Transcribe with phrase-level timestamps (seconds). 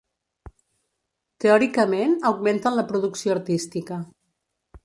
[1.45, 4.01] Teòricament augmenten la producció artística.